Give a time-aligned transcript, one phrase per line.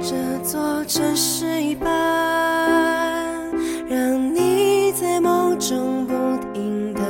[0.00, 1.76] 这座城市一
[3.88, 6.14] 让你在梦中不
[6.52, 7.02] 停的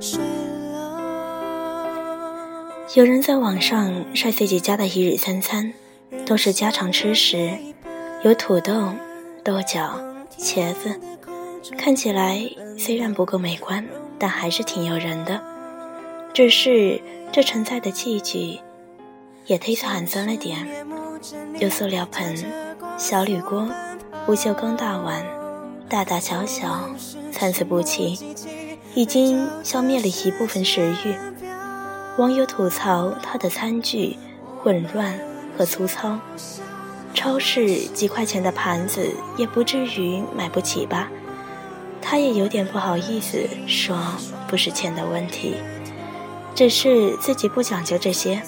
[0.00, 0.20] 睡
[0.72, 1.88] 了
[2.94, 5.72] 有人在网上晒自己家的一日三餐
[6.26, 7.50] 都是家常吃食
[8.24, 8.92] 有土豆
[9.44, 10.00] 豆角
[10.38, 11.00] 茄子
[11.76, 12.40] 看起来
[12.78, 13.84] 虽然不够美观
[14.18, 15.58] 但还是挺诱人的。
[16.38, 17.00] 只是
[17.32, 18.60] 这承载的器具
[19.48, 20.68] 也忒寒酸了点，
[21.58, 22.36] 有塑料盆、
[22.98, 23.66] 小铝锅、
[24.26, 25.24] 不锈钢大碗，
[25.88, 26.90] 大大小小，
[27.32, 28.36] 参差不齐，
[28.94, 31.14] 已经消灭了一部分食欲。
[32.18, 34.18] 网友吐槽他的餐具
[34.62, 35.18] 混乱
[35.56, 36.18] 和粗糙，
[37.14, 41.08] 超市几块钱的盘子也不至于买不起吧？
[42.02, 43.96] 他也有点不好意思说，
[44.46, 45.54] 不是钱的问题，
[46.54, 48.42] 只是自己不讲究这些，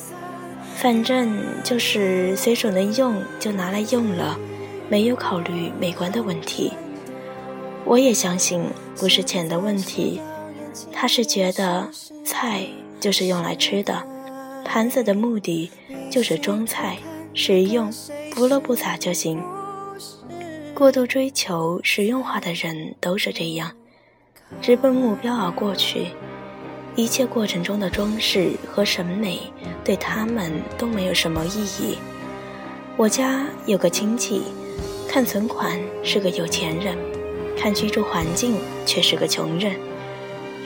[0.80, 4.38] 反正就是随手能用就拿来用了，
[4.88, 6.72] 没有考虑美观的问题。
[7.84, 8.64] 我也相信
[8.96, 10.20] 不是钱的问题，
[10.92, 11.88] 他是觉得
[12.24, 12.66] 菜。
[13.00, 14.06] 就是用来吃的，
[14.62, 15.70] 盘子的目的
[16.10, 16.98] 就是装菜，
[17.32, 17.90] 实用，
[18.34, 19.42] 不漏不洒就行。
[20.74, 23.72] 过度追求实用化的人都是这样，
[24.60, 26.08] 直奔目标而过去，
[26.96, 29.40] 一切过程中的装饰和审美
[29.84, 31.98] 对他们都没有什么意义。
[32.96, 34.42] 我家有个亲戚，
[35.08, 36.96] 看存款是个有钱人，
[37.56, 39.74] 看居住环境却是个穷人。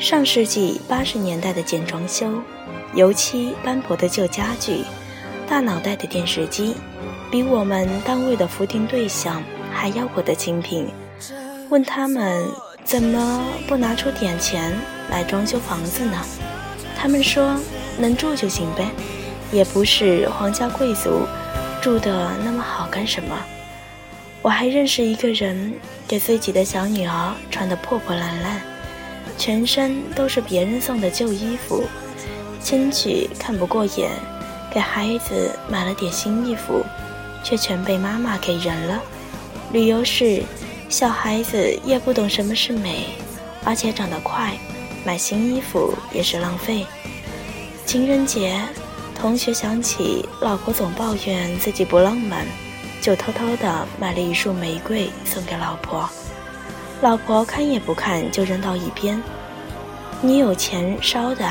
[0.00, 2.26] 上世纪八十年代的简装修，
[2.94, 4.78] 油漆斑驳的旧家具，
[5.46, 6.74] 大脑袋的电视机，
[7.30, 9.40] 比我们单位的扶贫对象
[9.72, 10.88] 还要过得清贫。
[11.70, 12.44] 问他们
[12.84, 14.72] 怎么不拿出点钱
[15.10, 16.18] 来装修房子呢？
[16.96, 17.58] 他们说
[17.98, 18.86] 能住就行呗，
[19.50, 21.26] 也不是皇家贵族，
[21.80, 23.36] 住的那么好干什么？
[24.42, 25.74] 我还认识一个人，
[26.06, 28.60] 给自己的小女儿穿得破破烂烂。
[29.36, 31.82] 全身都是别人送的旧衣服，
[32.60, 34.10] 亲戚看不过眼，
[34.70, 36.84] 给孩子买了点新衣服，
[37.42, 39.02] 却全被妈妈给扔了。
[39.72, 40.42] 理由是
[40.88, 43.06] 小孩子也不懂什么是美，
[43.64, 44.52] 而且长得快，
[45.04, 46.86] 买新衣服也是浪费。
[47.84, 48.60] 情人节，
[49.14, 52.46] 同学想起老婆总抱怨自己不浪漫，
[53.00, 56.08] 就偷偷的买了一束玫瑰送给老婆。
[57.00, 59.20] 老婆看也不看就扔到一边。
[60.22, 61.46] 你有钱烧的，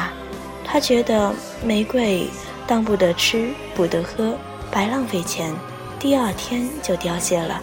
[0.63, 1.33] 他觉得
[1.63, 2.27] 玫瑰
[2.65, 4.35] 当不得吃不得喝，
[4.71, 5.53] 白浪费钱，
[5.99, 7.61] 第二天就凋谢了，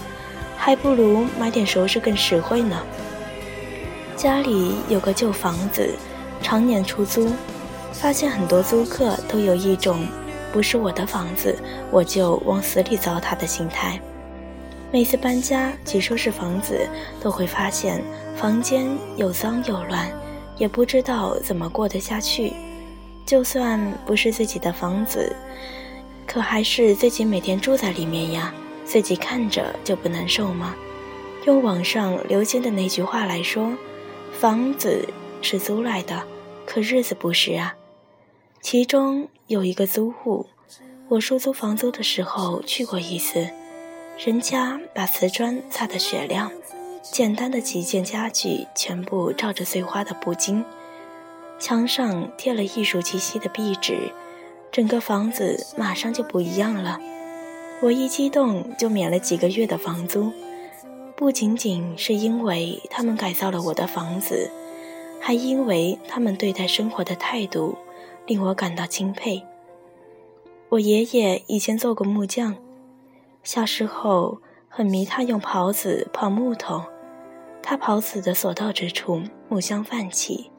[0.62, 2.84] 还不如买点首饰更实惠呢。
[4.14, 5.88] 家里有个旧房子，
[6.42, 7.32] 常年出租，
[7.94, 10.06] 发现很多租客都有一种
[10.52, 11.58] 不是我的房子
[11.90, 13.98] 我就往死里糟蹋的心态。
[14.92, 16.86] 每次搬家去收拾房子，
[17.22, 18.02] 都会发现
[18.36, 20.12] 房间又脏又乱，
[20.58, 22.52] 也不知道怎么过得下去。
[23.24, 25.34] 就算不是自己的房子，
[26.26, 28.52] 可还是自己每天住在里面呀，
[28.90, 30.74] 自己看着就不难受吗？
[31.46, 33.72] 用网上流行的那句话来说，
[34.32, 35.08] 房子
[35.40, 36.24] 是租来的，
[36.66, 37.76] 可日子不是啊。
[38.60, 40.46] 其中有一个租户，
[41.08, 43.48] 我收租房租的时候去过一次。
[44.18, 46.50] 人家把瓷砖擦得雪亮，
[47.00, 50.64] 简单的几件家具全部罩着碎花的布巾，
[51.60, 54.12] 墙上贴了艺术气息的壁纸，
[54.72, 56.98] 整个房子马上就不一样了。
[57.82, 60.30] 我一激动就免了几个月的房租，
[61.16, 64.50] 不仅仅是因为他们改造了我的房子，
[65.18, 67.76] 还因为他们对待生活的态度
[68.26, 69.42] 令我感到钦佩。
[70.68, 72.54] 我爷爷以前做过木匠。
[73.42, 76.82] 小时候很迷他用刨子刨木头，
[77.62, 80.50] 他刨子的所到之处，木香泛起，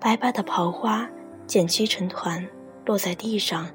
[0.00, 1.06] 白白的刨花
[1.46, 2.48] 剪曲成团，
[2.86, 3.68] 落在地上，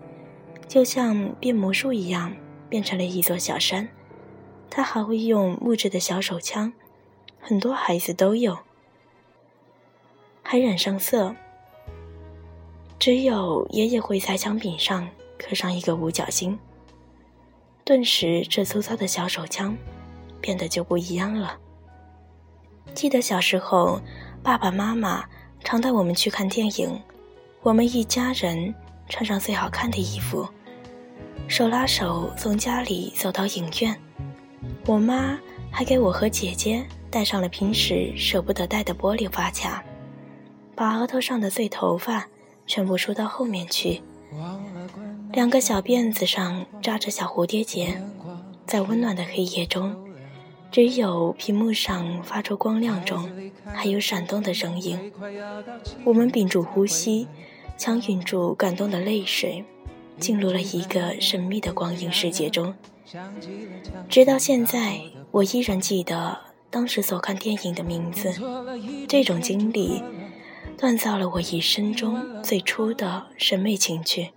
[0.68, 2.36] 就像变魔术一样，
[2.70, 3.88] 变成了一座小山。
[4.70, 6.74] 他还会用木质的小手枪，
[7.40, 8.58] 很多孩子都有，
[10.44, 11.36] 还染上色。
[13.00, 16.58] 只有爷爷会在枪柄上刻上一个五角星。
[17.84, 19.78] 顿时，这粗糙的小手枪
[20.42, 21.58] 变得就不一样了。
[22.94, 24.02] 记得小时候，
[24.44, 25.24] 爸爸妈妈
[25.64, 27.02] 常带我们去看电影，
[27.62, 28.76] 我们一家人
[29.08, 30.48] 穿上最好看的衣服，
[31.48, 33.98] 手拉手从家里走到影院。
[34.86, 35.40] 我妈
[35.72, 39.84] 还给我和姐姐戴上了平时舍不得戴的玻璃发卡，
[40.76, 42.28] 把额头上的碎头发
[42.66, 44.02] 全部梳到后面去。
[45.32, 48.02] 两个小辫子上扎着小蝴蝶结，
[48.66, 49.96] 在温暖的黑夜中，
[50.70, 53.30] 只有屏幕上发出光亮中
[53.74, 55.12] 还有闪动的声音。
[56.04, 57.28] 我们屏住呼吸，
[57.78, 59.64] 强忍住感动的泪水，
[60.20, 62.74] 进入了一个神秘的光影世界中。
[64.10, 65.00] 直到现在，
[65.32, 66.38] 我依然记得
[66.70, 68.34] 当时所看电影的名字。
[69.08, 70.04] 这种经历，
[70.78, 74.30] 锻造了我一生中最初的审美情趣。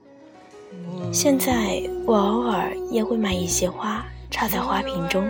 [1.12, 5.28] 现在，我偶尔也会买一些花插在花瓶中，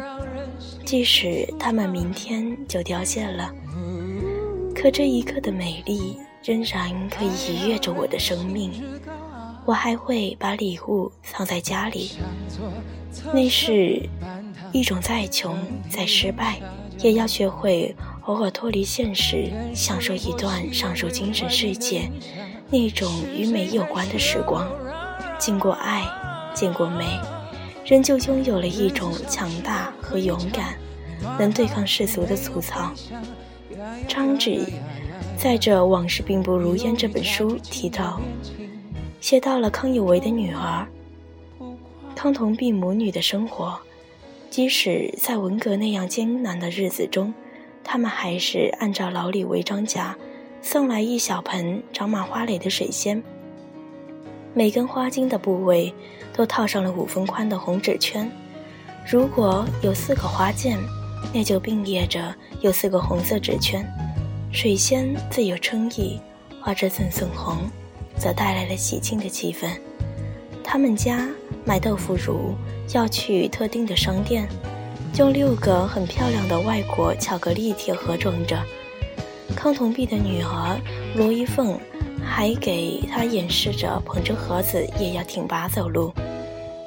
[0.85, 3.51] 即使它们明天就凋谢了，
[4.75, 8.71] 可这一刻的美丽仍然可以愉悦着我的生命。
[9.65, 12.13] 我还会把礼物藏在家里，
[13.33, 14.09] 那是
[14.73, 15.57] 一种再穷
[15.89, 16.59] 再失败，
[16.99, 22.11] 也要学会偶尔脱离现实，享受一段上述精神世界
[22.71, 24.67] 那种与美有关的时光。
[25.39, 26.05] 经过爱，
[26.55, 27.07] 见过美，
[27.85, 30.75] 人就拥有了一种强大和勇敢，
[31.39, 32.91] 能对抗世俗的粗糙。
[34.09, 34.61] 张芷
[35.39, 38.21] 在这《往事并不如烟》这本书提到，
[39.21, 40.87] 写到了康有为的女儿
[42.17, 43.79] 康同弼母女的生活，
[44.51, 47.33] 即使在文革那样艰难的日子中，
[47.85, 50.17] 他们还是按照老李违章家
[50.61, 53.23] 送来一小盆长满花蕾的水仙。
[54.53, 55.95] 每根花茎的部位
[56.33, 58.31] 都套上了五分宽的红纸圈。
[59.11, 60.79] 如果有四个花件，
[61.33, 63.87] 那就并列着有四个红色纸圈。
[64.53, 66.21] 水仙自有春意，
[66.61, 67.57] 花枝赠送红，
[68.21, 69.67] 则带来了喜庆的气氛。
[70.63, 71.29] 他们家
[71.65, 72.55] 卖豆腐乳
[72.95, 74.47] 要去特定的商店，
[75.19, 78.63] 用六个很漂亮的外国巧克力铁盒装着。
[79.57, 80.79] 康同弼的女儿
[81.17, 81.77] 罗一凤。
[82.23, 86.13] 还给他演示着捧着盒子也要挺拔走路。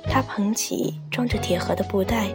[0.06, 2.28] 他捧起装着铁盒的布袋，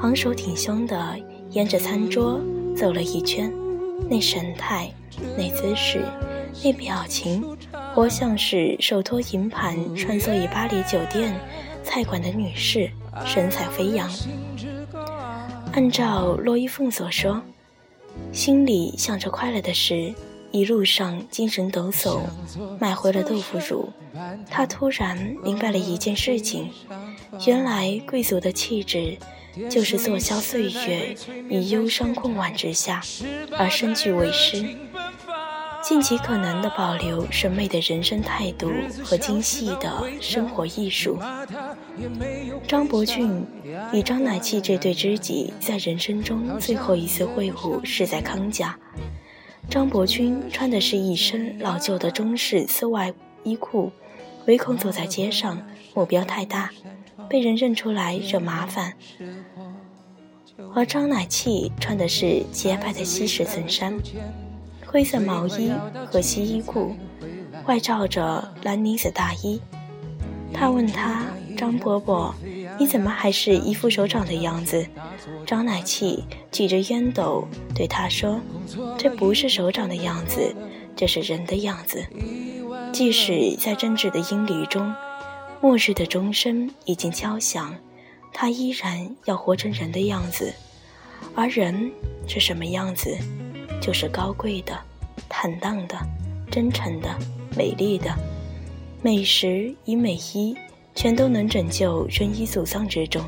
[0.00, 1.16] 昂首挺胸地
[1.50, 2.40] 沿着餐桌
[2.76, 3.52] 走了一圈，
[4.08, 4.88] 那神态、
[5.36, 6.04] 那姿势、
[6.62, 7.44] 那表情，
[7.94, 11.38] 活像是手托银盘穿梭于巴黎酒店
[11.84, 12.90] 菜馆的女士，
[13.26, 14.10] 神采飞扬。
[15.72, 17.42] 按照骆一凤所说，
[18.32, 20.12] 心里想着快乐的事。
[20.50, 22.20] 一路上精神抖擞，
[22.78, 23.90] 买回了豆腐乳。
[24.50, 26.70] 他突然明白了一件事情：
[27.46, 29.16] 原来贵族的气质，
[29.70, 31.16] 就是坐消岁月
[31.48, 33.00] 于忧伤困婉之下，
[33.56, 34.62] 而身具为师，
[35.82, 38.70] 尽其可能地保留审美的人生态度
[39.04, 41.18] 和精细的生活艺术。
[42.66, 43.44] 张伯俊
[43.92, 48.78] 与张乃器这对知己，在人生中最后一次会晤是在康家。
[49.68, 53.10] 张伯钧穿的是一身老旧的中式丝袜
[53.42, 53.90] 衣裤，
[54.46, 56.70] 唯恐走在街上目标太大，
[57.28, 58.94] 被人认出来惹麻烦。
[60.74, 63.94] 而张乃器穿的是洁白的西式衬衫、
[64.92, 65.72] 灰色毛衣
[66.04, 66.94] 和西衣裤，
[67.64, 69.58] 外罩着蓝呢子大衣。
[70.52, 71.24] 他问他
[71.56, 72.34] ：“张伯伯，
[72.78, 74.86] 你怎么还是一副首长的样子？”
[75.46, 78.38] 张乃器举着烟斗对他说
[78.98, 80.54] ：“这不是首长的样子，
[80.94, 82.04] 这是人的样子。
[82.92, 84.94] 即使在真挚的阴离中，
[85.62, 87.74] 末日的钟声已经敲响，
[88.30, 90.52] 他依然要活成人的样子。
[91.34, 91.90] 而人
[92.28, 93.16] 是什么样子？
[93.80, 94.78] 就是高贵的、
[95.34, 95.96] 坦荡的、
[96.50, 97.08] 真诚的、
[97.56, 98.14] 美丽的。”
[99.00, 100.54] 美食与美衣，
[100.94, 103.24] 全都能拯救人于祖丧之中。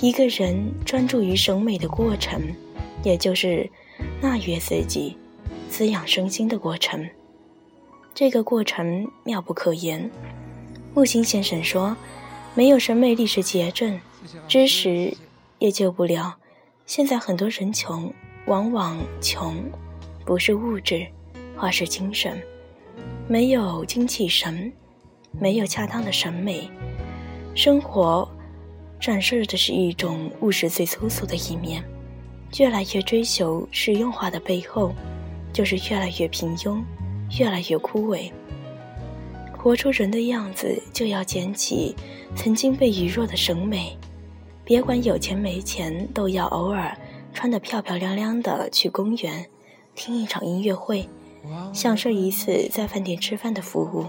[0.00, 2.40] 一个人专注于审美的过程，
[3.04, 3.70] 也就是
[4.20, 5.16] 纳悦自己、
[5.68, 7.08] 滋养身心的过程。
[8.12, 10.10] 这个过程妙不可言。
[10.94, 11.96] 木心先生说
[12.56, 14.00] ：“没有审美力是结症，
[14.48, 15.16] 知识
[15.58, 16.38] 也救不了。”
[16.86, 18.12] 现在很多人穷，
[18.46, 19.54] 往往穷
[20.24, 21.06] 不是物质，
[21.56, 22.40] 而是精神。
[23.28, 24.72] 没有精气神，
[25.40, 26.68] 没有恰当的审美，
[27.54, 28.28] 生活
[29.00, 31.82] 展示的是一种物质最粗俗的一面。
[32.58, 34.92] 越来越追求实用化的背后，
[35.52, 36.82] 就是越来越平庸，
[37.38, 38.30] 越来越枯萎。
[39.56, 41.94] 活出人的样子，就要捡起
[42.36, 43.96] 曾经被遗落的审美。
[44.64, 46.96] 别管有钱没钱，都要偶尔
[47.32, 49.46] 穿得漂漂亮亮的去公园，
[49.94, 51.08] 听一场音乐会。
[51.72, 54.06] 享受一次在饭店吃饭的服务，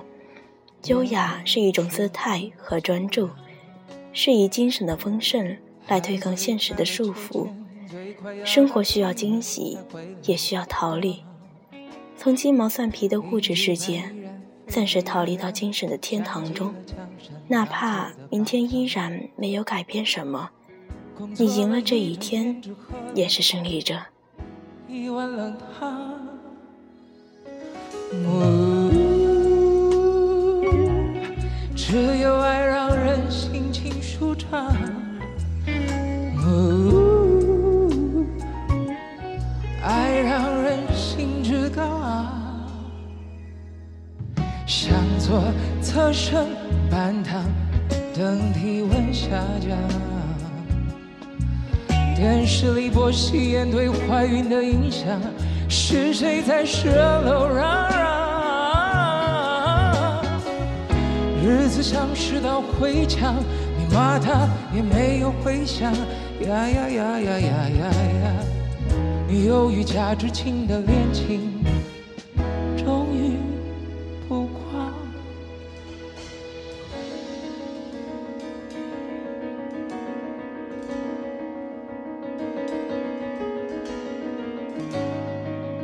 [0.85, 3.27] 优雅是一种姿态和专注，
[4.11, 7.47] 是以精神的丰盛来对抗现实的束缚。
[8.45, 9.79] 生活需要惊喜，
[10.25, 11.23] 也需要逃离。
[12.15, 14.03] 从鸡毛蒜皮的物质世界，
[14.67, 16.71] 暂时逃离到精神的天堂中，
[17.47, 20.51] 哪怕明天依然没有改变什么，
[21.39, 22.61] 你赢了这一天，
[23.15, 23.99] 也是胜利者。
[24.93, 26.13] 一碗冷汤。
[28.25, 28.91] 哦，
[31.75, 34.71] 只有爱让人心情舒畅。
[36.37, 38.23] 哦，
[39.81, 42.67] 爱让人心志高昂。
[44.67, 45.43] 向左
[45.81, 46.45] 侧身
[46.91, 47.43] 半躺，
[48.15, 50.12] 等体温下降。
[52.23, 55.19] 电视里播戏演对怀孕的影响，
[55.67, 58.15] 是谁在十楼嚷嚷？
[61.43, 63.35] 日子像是道灰墙，
[63.77, 65.91] 你骂他也没有回响。
[65.91, 67.91] 呀呀呀呀呀呀呀！
[69.27, 71.51] 你犹豫加之情的恋情。